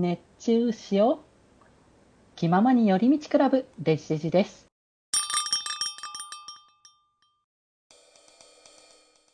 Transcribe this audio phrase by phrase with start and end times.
[0.00, 1.66] 熱中しよう。
[2.34, 3.66] 気ままに寄り道クラブ。
[3.78, 4.66] デジデジです。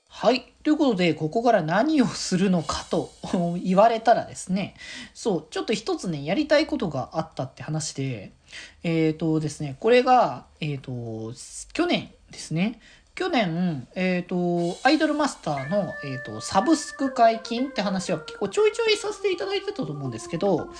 [0.06, 0.52] はい。
[0.62, 3.10] ということで、ここから何をするのかと
[3.64, 4.74] 言われたらですね、
[5.14, 8.32] そう、ちょっと一つね、やりたいことがあったって話で、
[8.82, 11.32] えっ、ー、とですね、これが、えっ、ー、と、
[11.72, 12.80] 去年ですね、
[13.14, 20.70] 去年、えっ、ー、と、アイドルマスターの、えっ、と、サブスク解禁って話は結構ちょいちょいさせていただいてたと思うんですけど、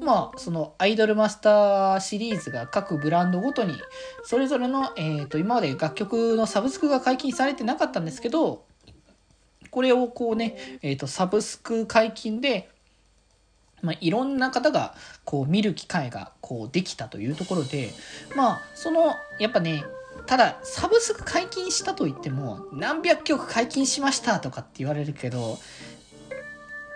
[0.00, 3.74] まあ、そのアイドルマスターシリーズが各ブランドごとに、
[4.24, 8.64] それぞれの、えっ、と、今まで楽曲のサブスクが解禁されてなかったんですけど、
[9.70, 12.70] これをこうね、えっ、と、サブスク解禁で、
[13.82, 14.94] まあ、いろんな方が
[15.24, 17.90] こう見る機会がこうできたというところで、
[18.34, 19.84] まあ、その、やっぱね、
[20.26, 25.58] ただ、サブスク解禁したといっても、何百曲解禁しましたとかって言われるけど、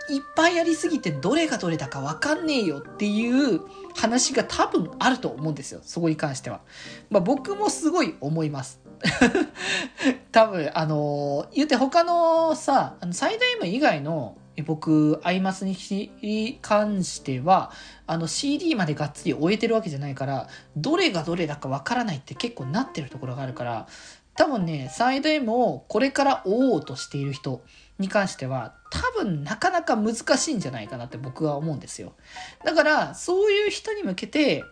[0.09, 3.61] いっぱいやりすぎてどれがどれだかわかんねえよっていう
[3.95, 5.81] 話が多分あると思うんですよ。
[5.83, 6.61] そこに関しては。
[7.11, 8.79] まあ僕もすごい思います。
[10.31, 17.71] 多分、あのー、言うて他のさ、あの最大 M 以外の僕、アイマスに関しては、
[18.07, 23.87] あの CD までがっつり終えてるわけじゃないから、どれがどれだかわからないって結構なってるところがあるから、
[24.35, 27.61] 多分ね、サイド M をこれから追おうとしている人
[27.97, 32.13] に関しては、多分なかなか難しいんじゃないかなって僕は思うんですよ。
[32.63, 34.63] だから、そういう人に向けて、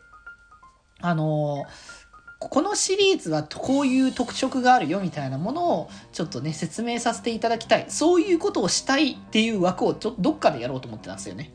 [1.00, 1.97] あのー
[2.40, 7.86] このシリーズはこういう特色があるよみたいなものをちょっとね説明させていただきたい。
[7.90, 11.52] そういうことをしたいっていう枠をちょどっかでやろうと思ってたんですよね。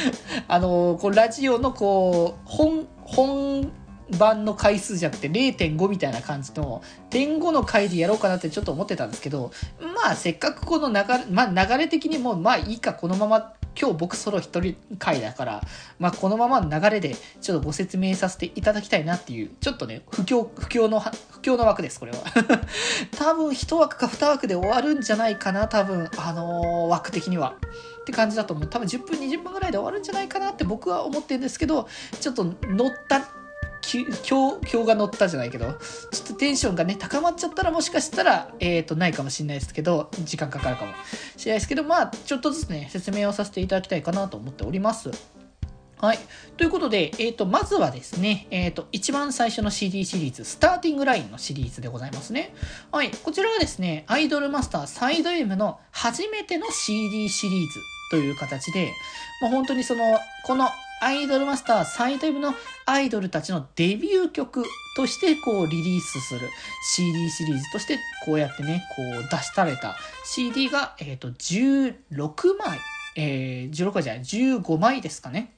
[0.46, 3.72] あのこうラジオのこう本本
[4.18, 15.62] 番の回数じゃなくて0.5みたいな感じの点5の回でやろうかなってちょっと思ってたんですけどまあせっかくこの流れ,、まあ、流れ的にもまあいいかこのまま今日僕ソロ一人会だから、
[15.98, 22.18] まあ、このままの流れでちょっとご説明させていただきたいなっていう、ちょっとね、不況、不況の、不況の枠です、これは。
[23.16, 27.54] 多分1枠か2枠で終わるんじゃないかな、多分、あのー、枠的には。
[28.00, 28.68] って感じだと思う。
[28.68, 31.88] 多分10分、20分ぐらいで終わるんじゃないかなって僕は思ってるんですけど、
[32.20, 33.28] ちょっと乗った
[33.94, 35.66] 今日、今日が乗ったじゃないけど、
[36.10, 40.92] ちょっとテンションがね、高まっちゃったらもしかしたら、えっ、ー、と、ないかもしれないですけど、時間かかるかも
[41.36, 45.10] しれないですけど、まあ、ちょっとずつね、説明をさせていただきたいかなと思っております。
[45.98, 46.18] はい。
[46.58, 52.54] ということで、えっ、ー、と、まずはですね、えっ、ー、と、一番最初の CD シリーズ、スターティングラインのシリーズでございますね。
[52.92, 53.10] はい。
[53.10, 57.80] こちらはですね、アイドルマスターサイド M の初めての CD シリーズ
[58.10, 58.92] という形で、
[59.40, 60.68] もう本当にその、この
[61.00, 62.54] アイドルマスター最大部の
[62.86, 64.64] アイドルたちのデビュー曲
[64.96, 66.48] としてこうリリースする
[66.94, 72.78] CD シリーズとしてこうやってね、こう出したれた CD が、えっ、と、16枚、
[73.14, 75.52] えー、16枚じゃない、15枚ですかね。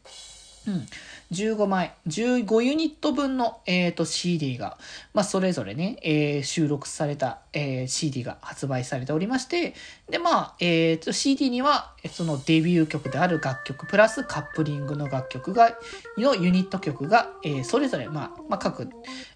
[0.66, 0.86] うん。
[1.30, 4.78] 15枚、15ユニット分の、えーと、CD が、
[5.12, 9.74] まあ、それぞれね、えー、収録された、えー、CD が発売されておりまして、
[10.08, 15.78] で、まあ、えーと、CD には、そのデビュー曲である楽曲、プラスカップリングの楽曲が、
[16.16, 18.88] のユニット曲が、えー、それぞれ、まあ、まあ、各、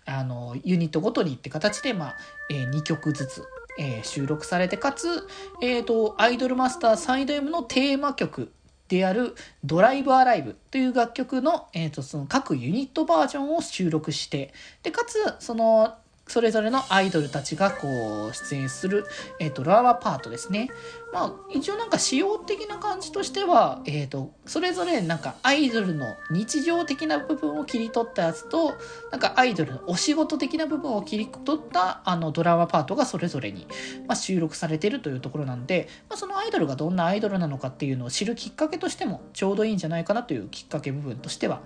[0.06, 2.16] あの、ユニットごとにって形で、まあ、
[2.50, 3.44] えー、2曲ずつ、
[3.78, 5.26] えー、収録されて、かつ、
[5.60, 8.50] えっ、ー、と、アイドルマスターサイド M のテーマ曲
[8.92, 15.94] であるドライブアライブという楽曲の、えーと、その各ユニットバージョンを収録して、で、かつ、その、
[16.28, 19.06] それぞれのアイドルたちがこう出演する、
[19.40, 20.68] えーと、ドラマパートですね。
[21.12, 28.78] まあ、一応なんか仕様的な感じとしては、えっ、ー、と、それぞれなんかアイドルの日常的な部分を切り取ったやつと、
[29.10, 33.66] なんかアイドルのお仕事的な部分を切り取ったあのドラマパートがそれぞれに、
[34.06, 41.60] まあ、収録されてるというところなんで、まあ、そのアイドルがどんなアイドルなのかっていうのを知るきっかけとしてもちょうどいいんじゃないかなというきっかけ部分としては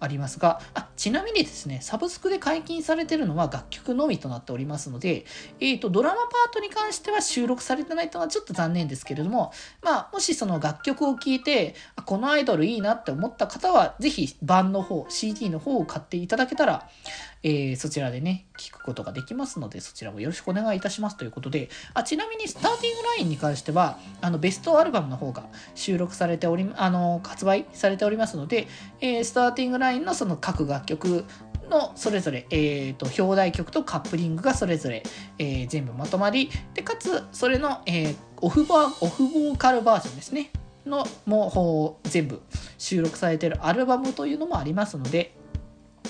[0.00, 5.24] ありますが、あちなみにですね、サブスクで解禁されてるのは楽曲のみとなっておりますので、
[5.60, 11.74] えっ、ー、と、ドラマパートに関しては収録されてないというのはちょっと残念ですけれども、まあ、もしその楽曲を聴いて、
[12.04, 16.88] このアイドルいいなって思った方は、ぜひ版の方、CD の方を買っていただけたら、
[17.42, 25.44] えー、そちらでね、聞くことができますので、そちらもよろしくお願いいたしますということで、あちなみにスターティングラインに関しては、あの、ベストアルバムの方が
[25.74, 28.66] 収録されており、あの、発売されておりますので、
[29.00, 31.24] えー、スターティングラインのその各楽曲
[31.68, 35.02] のそれぞれ、えーと、表題曲とカップリングがそれぞれ、
[35.38, 40.50] えー、全部まとまりでかつそれの、えー、オフバオフボーカルバージョンですね。
[40.86, 42.40] のもう全部
[42.78, 45.34] 収録されてるアルバムというのもありますので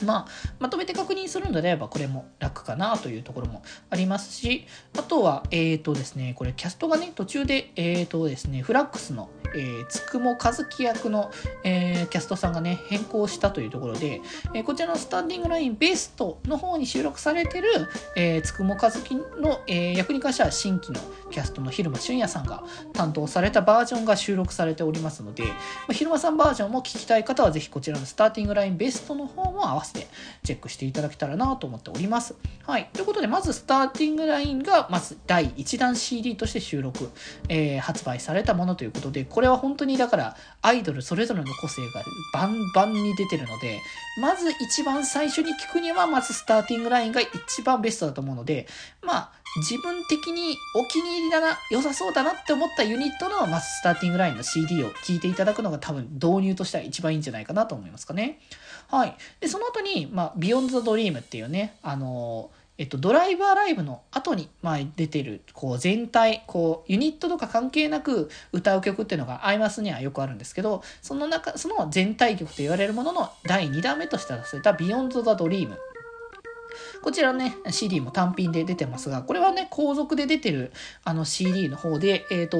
[0.04, 0.26] まあ、
[0.58, 4.66] まとめて確認するのであればこれも楽かなというところもありますし
[4.98, 11.30] あとはえっ、ー、とですねこれキャストがね途中でえっ、ー、とですねフラックスのえー、つくも和樹役の、
[11.64, 14.20] えー、キャストさんがね、変更したというところで、
[14.54, 17.68] えー、こちらのスタンディングラインベストの方に収録されてる、
[18.16, 21.00] えー、つくも和樹の、えー、役に関しては新規の
[21.30, 22.62] キャストの昼間俊也さんが
[22.92, 25.52] 担当されたバージョンが収録されておりますので、ま
[25.90, 30.08] あ、昼間さんバージョンも聞きたい方はぜひこちらのスターティングラインベストの方も合わせで
[30.44, 32.34] チェックしていただけたらなと思っております。
[32.66, 32.88] はい。
[32.92, 37.10] ということで、まずスターティングラインが、まず第1弾 CD として収録、
[37.48, 42.02] えー、発売されたものということで、これは本当にだからアイドルそれぞれの個性が
[42.32, 43.80] バンバンに出てるので、
[44.20, 48.66] まず一番最初に聞くには、まずスターティングラインが一番ベストだと思うので、
[49.02, 58.40] まあ、自分的にお気に入りだな、良さそうだなって思ったユニットの、まスターティングラインの CD を聴いていただくのが多分導入としては一番いいんじゃないかなと思いますかね。
[58.88, 59.16] はい。
[59.40, 75.76] で、その後に、まあ、 Beyond Dream っていうね、あのえっと、ドライバーライブの後に、まあ、出てる、こう、全体、こう、ユニットとか関係なく歌う曲っていうのが、アイマスにはよくあるんですけど、その中、その全体曲と言われるものの第2弾目として出された、 Beyond The Dream
[77.02, 80.72] こちらね、CD も単品で出てますが、これはね、後続で出てる
[81.04, 82.58] あの CD の方で、えっ、ー、と、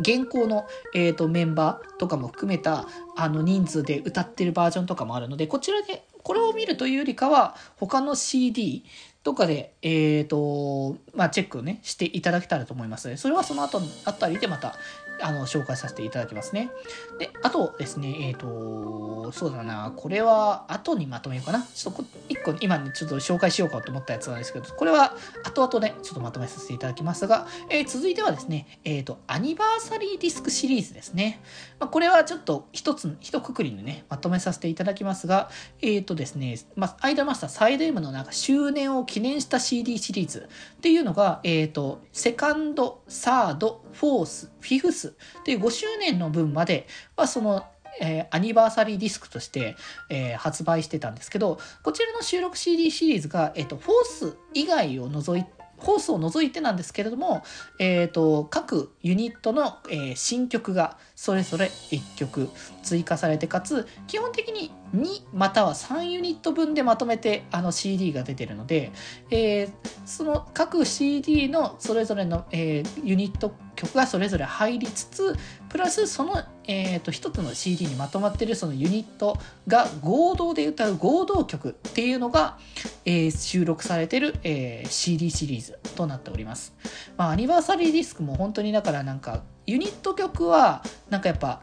[0.00, 2.86] 現行の、えーと、メンバーとかも含めた
[3.16, 8.84] あの人数で歌ってるバージョンとかもあるので、こちらで、これを見るというよりかは、他の CD
[9.24, 14.74] とかで、えっ、ー、と、まあ、チェックをね、していただけたらと思います、それはその後あたりでまた、
[15.20, 16.70] あの、紹介させていただきますね。
[17.18, 21.62] で、あとですね、えっ、ー、と、そうだな、これは後にまとめようかな。
[21.62, 31.40] ちょっと一個、今ね、ちょっと紹介しようかと思ったやつなんですけど、これは後々ね、ちょっとまとめさせていただきますが、えー、続いてはですね、えっ、ー、と、アニバーサリーディスクシリーズですね。
[31.78, 35.50] まあ、これはちょっと一つ、一括りにね、まとめさせていただきますが、
[35.80, 45.08] えっ、とですね、まあ、アイドルマスターサイド M のなんか周年を記念した CD シリーズっていうのが、えっ、と、セカンド、サード、フォース、フィフス。
[45.40, 46.86] っていう5周年の分まで
[47.16, 47.64] はその
[48.00, 49.76] えー、アニバーサリーディスクとして、
[50.08, 57.42] えー、発売してたんですけど、こちらの収録 CD シリーズが、えっ、ー、と、フォース以外を除いて、ホースを除いてなんですけれども、
[57.78, 62.50] えーと、各ユニットの、えー、新曲がそれぞれ1曲
[62.82, 68.92] 追加されてかつ基本的に2または3ユニット分でまとめてあの CD が出てるので、
[69.30, 69.70] えー、
[70.06, 75.36] その各 CD のそれぞれの、えー、ユニット曲がそれぞれ入りつつ
[75.68, 79.38] プラスその、えーと、一つの CD にまとまってるそのユニット
[79.68, 82.58] が合同で歌う合同曲っていうのが、
[83.04, 86.74] えー、収録されてる、えー、CD シリーズとなっております。
[87.16, 91.62] まあ、アニバーサリーディスクも本当にだからなんかユニット曲はなんかやっぱ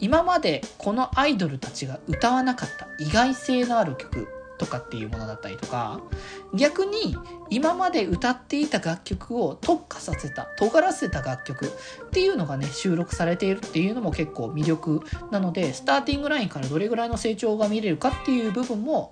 [0.00, 4.28] 今までこのアイドルたちが歌わなかった意外性のある曲
[4.58, 6.00] とかっていうものだったりとか
[6.54, 7.16] 逆に
[7.50, 11.68] 今まで歌っていた楽曲を特化させた尖らせた楽曲っ
[12.10, 19.10] ていうのがね収録されているっていうのも結構魅力なのでスターティングラインからどれぐらいの成長が見れるかっていう部分も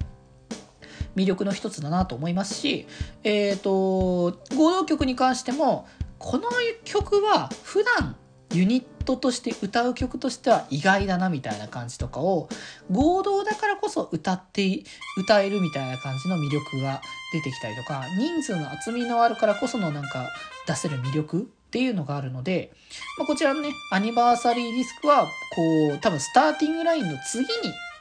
[1.15, 2.89] 魅力の一つだなと思いますし、
[3.23, 5.87] えっ、ー、と合同曲に関しても
[6.19, 6.49] この
[6.85, 8.17] 曲は普段
[8.55, 12.49] ユニットとして歌う曲としては意外だなみたいな感じとかを
[12.91, 14.85] 合同だからこそ歌って
[15.19, 17.03] 歌えるみたいな感じの魅力が
[17.33, 20.31] 出てきたりとか人数の厚みのあるからこそのなんか
[20.67, 22.73] 出せる魅力っていうのがあるので、
[23.19, 27.49] まあ、こちらのねアニバーサリーディスクはこう多分スターティングラインの次に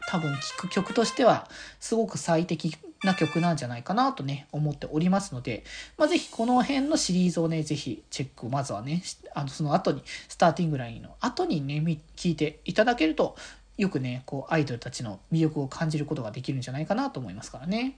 [0.10, 5.64] 多分聴く曲としてはすごく最適な曲なんじゃないかなとね、思っておりますので、
[5.98, 11.76] まあ、ぜひこの辺のシリーズをね、ぜひチェックをまずはね、あのその後に、スターティングラインの後にね、
[12.16, 13.36] 聞いていただけると、
[13.78, 17.98] よくね、こう、アイドルたちの魅力を感じることができるんじゃないかなと思いますからね。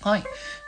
[0.00, 0.24] はい。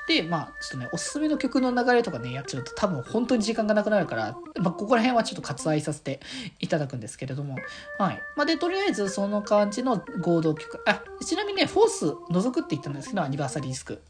[0.08, 6.20] で、まあ、ちょっとね、おすすめの曲の流れとかね、やっちゃうと多分本当に時間がなくなるから、まあ、ここら辺はちょっと割愛させて
[6.58, 7.56] いただくんですけれども、
[7.98, 8.22] はい。
[8.36, 10.82] まあ、で、とりあえずその感じの合同曲。
[10.86, 14.02] あ、ちなみにね、フォース除くって言ったんですけど、アニバーサリーディスク。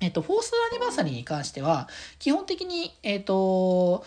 [0.00, 4.04] えっと、フォースアニバーサリーに関しては、基本的に、えっと、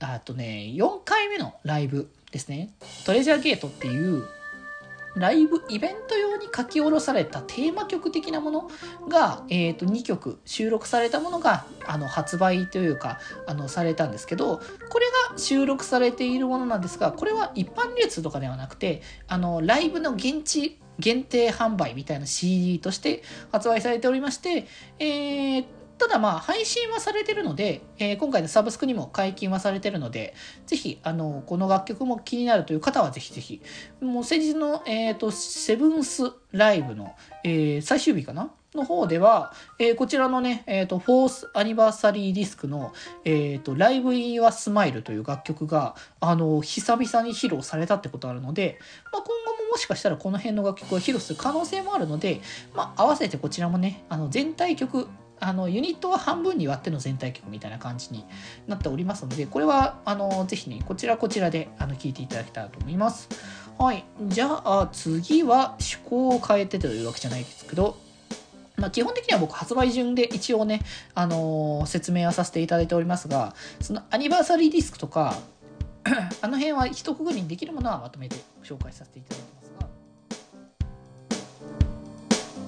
[0.00, 2.70] あとね、4回目のライブですね。
[3.06, 4.26] トレジャーゲートっていう、
[5.14, 8.70] ライブイベント用書き下ろされたテーマ曲的なもの
[9.08, 24.66] が、えー、と2曲収録されたものがあの発売というかあのされたんですけどこれが収録されているものなんですがこれは一般流通とかではなくてあのライブの現地限定販売みたいな CD として発売されておりまして、
[24.98, 25.64] えー
[25.96, 30.34] ただまあ配信はされてるので、えー今回のサブスクにも解禁はされてるので、
[30.66, 33.60] ぜひ、あの、この楽曲も気になるという方はぜひぜひ、
[34.00, 38.50] もう先日の、えっ、と、セブンスライブの、えー最終日かな？
[38.74, 42.92] の方では、えーこちらのね、えっ、と、フォースアニバーサリーディスクの、
[43.24, 48.80] えっ、と、ライブイン Your Smile という楽曲が、あの、久々に披露されたってことあるので、
[49.12, 52.40] まあ、今後ももしかしたらこの辺の楽曲を披露する可能性もあるので、
[52.74, 55.08] まあ、合わせてこちらもね、あの、全体曲、
[55.44, 58.24] あの、ユニットは半分に割っての全体曲みたいな感じに
[58.66, 63.28] なっておりますので、これは、あの、ぜひね、こちらこちらで、あの、聞いていただけたらと思います。
[63.78, 64.04] はい。
[64.26, 67.98] じゃあ、次は趣向を変えてというわけじゃないですけど、
[68.76, 70.80] まあ、基本的には僕発売順で一応ね、
[71.14, 75.36] あのー説明はさせていただいておりますが、そのアニバーサリーディスクとか、
[76.40, 79.53] あの辺は一括りにできるものはまとめて紹介させていただいてます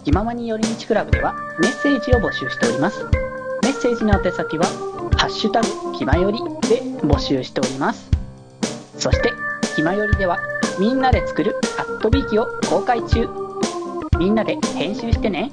[0.06, 3.04] 気ままに寄り道クラブではメッセージを募集しております。
[3.64, 4.64] メッセージの宛先は
[5.18, 5.66] 「ハッシュタグ
[5.98, 6.38] 気まより」
[6.70, 8.08] で募集しております。
[8.96, 9.32] そして
[9.74, 10.38] 気まよりでは
[10.78, 13.28] みんなで作るアットビーキを公開中。
[14.16, 15.50] みんなで編集してね。